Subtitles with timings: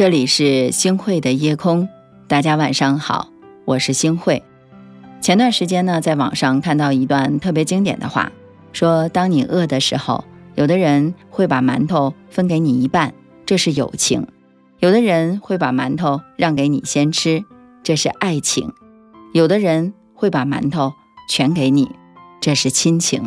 [0.00, 1.86] 这里是星汇的夜空，
[2.26, 3.28] 大家晚上好，
[3.66, 4.42] 我是星汇。
[5.20, 8.32] 前段时间呢，在网上看到一段特别经典的话，
[8.72, 10.24] 说当你饿的时候，
[10.54, 13.12] 有的人会把馒头分给你一半，
[13.44, 14.22] 这是友情；
[14.78, 17.44] 有的人会把馒头让给你先吃，
[17.82, 18.70] 这是爱情；
[19.34, 20.94] 有的人会把馒头
[21.28, 21.90] 全给你，
[22.40, 23.24] 这是亲情；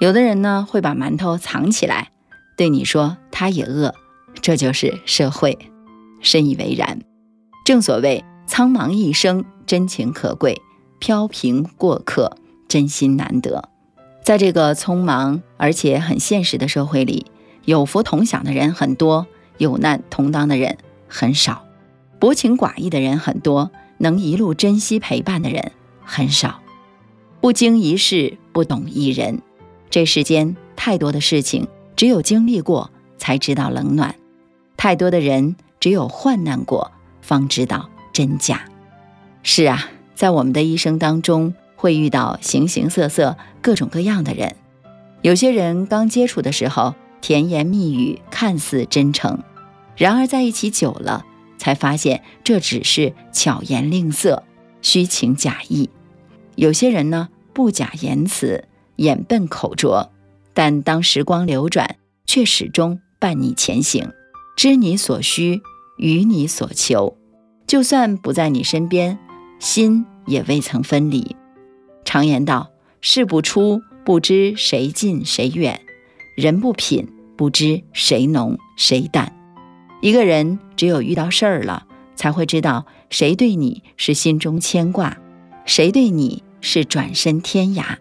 [0.00, 2.08] 有的人呢，会把馒头藏起来，
[2.56, 3.94] 对你说他也饿，
[4.40, 5.58] 这就是社会。
[6.20, 7.00] 深以为然。
[7.64, 10.54] 正所谓苍茫一生，真情可贵；
[10.98, 12.36] 飘萍过客，
[12.68, 13.68] 真心难得。
[14.22, 17.26] 在这个匆忙而且很现实的社会里，
[17.64, 19.26] 有福同享的人很多，
[19.58, 21.64] 有难同当的人很少；
[22.18, 25.72] 薄情寡义的人很多，能一路珍惜陪伴的人
[26.02, 26.60] 很少。
[27.40, 29.42] 不经一事，不懂一人。
[29.90, 34.14] 这世间太多的事情，只有经历过才知道冷暖；
[34.76, 35.56] 太多的人。
[35.80, 38.64] 只有患难过，方知道真假。
[39.42, 44.56] 是啊，在我们的一生当中，会遇到形形色色、各种各样的人。
[45.22, 49.42] 有些人刚接触的时候，甜言蜜语看似真诚，
[49.96, 51.24] 然而在一起久了，
[51.58, 54.44] 才发现这只是巧言令色、
[54.82, 55.90] 虚情假意。
[56.54, 60.10] 有些人呢，不假言辞，眼笨口拙，
[60.54, 61.96] 但当时光流转，
[62.26, 64.10] 却始终伴你前行。
[64.56, 65.60] 知你所需，
[65.98, 67.18] 与你所求，
[67.66, 69.18] 就算不在你身边，
[69.58, 71.36] 心也未曾分离。
[72.06, 72.70] 常言道：
[73.02, 75.74] 事不出，不知谁近谁远；
[76.38, 79.30] 人不品，不知谁浓谁淡。
[80.00, 85.18] 一个人只有遇到事儿了，才会知道谁对你是心中牵挂，
[85.66, 87.98] 谁对你是转身天涯。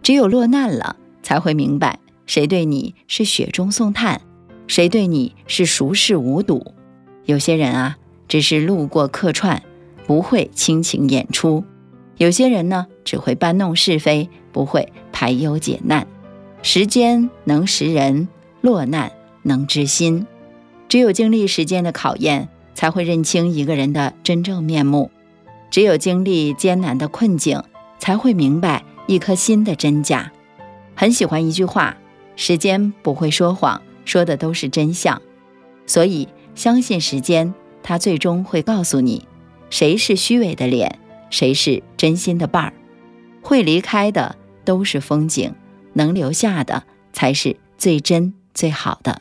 [0.00, 4.20] 只有落难了，才会明白谁对你是雪中送炭。
[4.68, 6.74] 谁对你是熟视无睹？
[7.24, 7.96] 有些人啊，
[8.28, 9.62] 只是路过客串，
[10.06, 11.64] 不会倾情演出；
[12.18, 16.06] 有些人呢，只会搬弄是非，不会排忧解难。
[16.62, 18.28] 时间能识人，
[18.60, 19.10] 落难
[19.42, 20.26] 能知心。
[20.86, 25.10] 只有经历时间的考验，才会认清一个人的真正面目；
[25.70, 27.62] 只有经历艰难的困境，
[27.98, 30.30] 才会明白一颗心的真假。
[30.94, 31.96] 很喜欢一句话：
[32.36, 33.80] 时间不会说谎。
[34.08, 35.20] 说的都是真相，
[35.86, 37.52] 所以相信时间，
[37.82, 39.28] 它最终会告诉你，
[39.68, 40.98] 谁是虚伪的脸，
[41.28, 42.72] 谁是真心的伴儿。
[43.42, 45.52] 会离开的都是风景，
[45.92, 49.20] 能留下的才是最真最好的。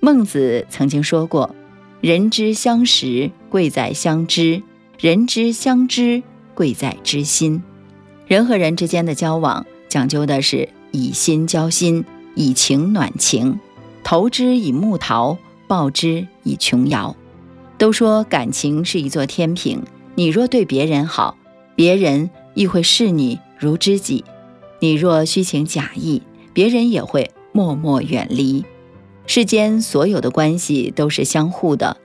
[0.00, 1.54] 孟子曾经说过
[2.02, 4.62] ：“人之相识，贵在相知；
[4.98, 6.22] 人之相知，
[6.54, 7.62] 贵在知心。”
[8.28, 12.04] 人和人之间的交往，讲究的是以心交心，
[12.34, 13.58] 以情暖情。
[14.10, 15.38] 投之以木桃，
[15.68, 17.14] 报之以琼瑶。
[17.78, 19.84] 都说感情是一座天平，
[20.16, 21.36] 你若对别人好，
[21.76, 24.24] 别人亦会视你如知己；
[24.80, 26.22] 你若虚情假意，
[26.52, 28.64] 别人也会默默远离。
[29.28, 31.96] 世间所有的关系都是相互的，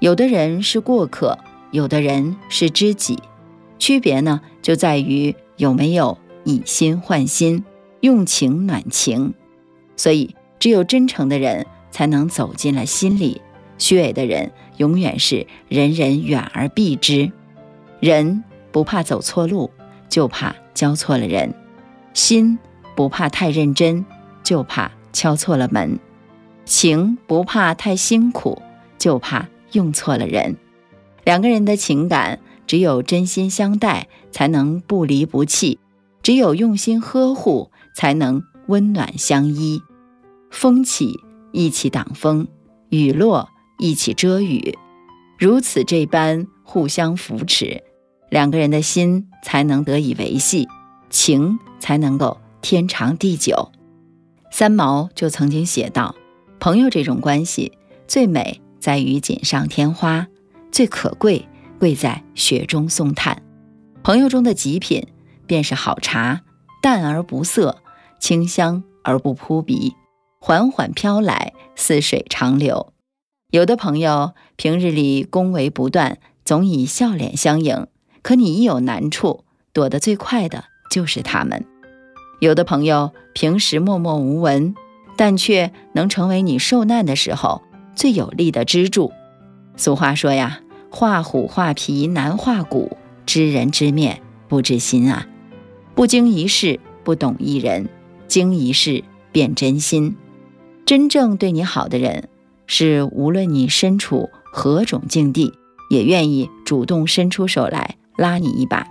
[0.00, 1.38] 有的人是过客，
[1.70, 3.18] 有的人是知己，
[3.78, 7.64] 区别呢就在于有没有以心换心，
[8.02, 9.32] 用情暖情。
[9.96, 10.34] 所以。
[10.64, 13.42] 只有真诚的人才能走进了心里，
[13.76, 17.30] 虚伪的人永远是人人远而避之。
[18.00, 18.42] 人
[18.72, 19.70] 不怕走错路，
[20.08, 21.50] 就怕交错了人；
[22.14, 22.58] 心
[22.96, 24.06] 不怕太认真，
[24.42, 25.98] 就怕敲错了门；
[26.64, 28.62] 情不怕太辛苦，
[28.96, 30.56] 就怕用错了人。
[31.24, 35.76] 两个人的情感，只有真心相待，才能不离不弃；
[36.22, 39.82] 只有用心呵护，才能温暖相依。
[40.54, 41.20] 风起
[41.52, 42.46] 一起挡风，
[42.88, 44.78] 雨落一起遮雨，
[45.36, 47.82] 如此这般互相扶持，
[48.30, 50.68] 两个人的心才能得以维系，
[51.10, 53.72] 情才能够天长地久。
[54.52, 56.14] 三毛就曾经写道
[56.60, 60.28] ：“朋友这种关系，最美在于锦上添花，
[60.70, 61.48] 最可贵
[61.80, 63.42] 贵在雪中送炭。
[64.04, 65.08] 朋友中的极品，
[65.48, 66.42] 便是好茶，
[66.80, 67.78] 淡而不涩，
[68.20, 69.94] 清香而不扑鼻。”
[70.46, 72.92] 缓缓飘来，似水长流。
[73.50, 77.86] 有的朋友平日里恭维不断，总以笑脸相迎；
[78.20, 81.64] 可你一有难处，躲得最快的就是他们。
[82.40, 84.74] 有的朋友平时默默无闻，
[85.16, 87.62] 但却能成为你受难的时候
[87.96, 89.12] 最有力的支柱。
[89.78, 90.60] 俗话说呀
[90.92, 95.26] ：“画虎画皮难画骨，知人知面不知心啊。”
[95.96, 97.88] 不经一事不懂一人，
[98.28, 100.14] 经一事便真心。
[100.86, 102.28] 真正对你好的人，
[102.66, 105.54] 是无论你身处何种境地，
[105.88, 108.86] 也愿意主动伸出手来拉你一把。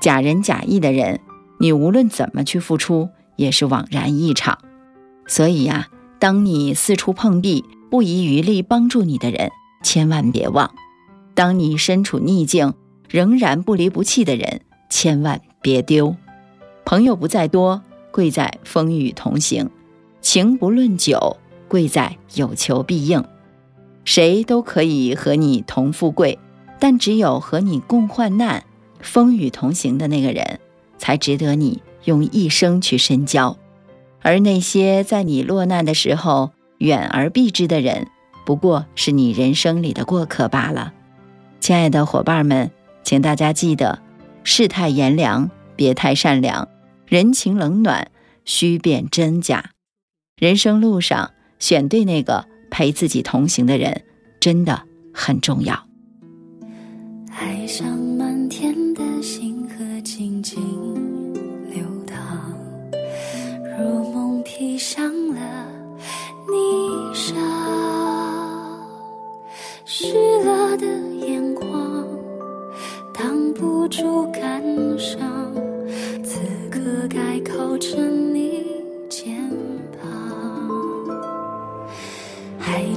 [0.00, 1.20] 假仁假义的人，
[1.60, 4.58] 你无论怎么去付出，也是枉然一场。
[5.26, 5.88] 所以呀，
[6.18, 9.50] 当你四处碰壁，不遗余力帮助你的人，
[9.82, 10.70] 千万别忘；
[11.34, 12.72] 当你身处逆境，
[13.10, 16.16] 仍然不离不弃的人，千万别丢。
[16.86, 19.66] 朋友不在多，贵在风雨同行；
[20.20, 21.36] 情不论久，
[21.68, 23.24] 贵在有求必应。
[24.04, 26.38] 谁都可以和你同富贵，
[26.78, 28.64] 但只有和你共患难、
[29.00, 30.60] 风雨同行的那个人，
[30.98, 33.56] 才值得你用一生去深交。
[34.22, 38.08] 而那些在你落难的时候远而避之的人，
[38.44, 40.92] 不过是你人生里的过客罢了。
[41.60, 42.70] 亲爱的伙伴们，
[43.02, 44.00] 请大家记得：
[44.44, 46.68] 世态炎凉，别太善良；
[47.06, 48.10] 人情冷暖，
[48.44, 49.70] 须辨真假。
[50.38, 52.46] 人生路上，选对那个。
[52.68, 54.04] 陪自己同行的人，
[54.38, 54.82] 真的
[55.14, 55.86] 很重要。
[57.30, 60.60] 爱上满天的星河，静静
[61.70, 62.52] 流淌，
[63.78, 65.68] 如梦披上了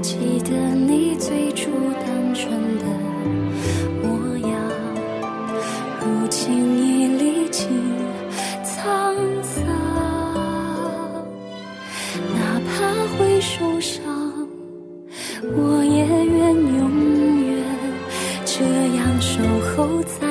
[0.02, 1.70] 记得你最初
[2.06, 2.86] 单纯的
[4.02, 4.50] 模样，
[6.00, 6.48] 如今
[6.80, 7.68] 已历经
[8.64, 9.66] 沧桑。
[12.34, 12.72] 哪怕
[13.18, 14.00] 会受伤，
[15.44, 17.62] 我也愿永远
[18.46, 18.64] 这
[18.96, 19.44] 样守
[19.76, 20.29] 候在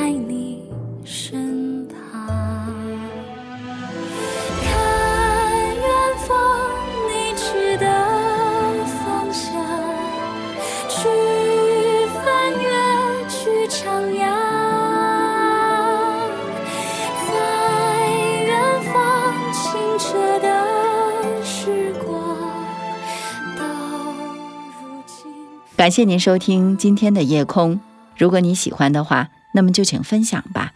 [25.78, 27.78] 感谢您收听今天的夜空。
[28.16, 30.72] 如果你喜欢的话，那么就请分享吧。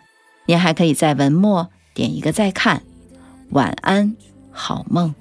[0.46, 2.84] 您还可以在文末点一个再看。
[3.50, 4.14] 晚安，
[4.52, 5.12] 好梦。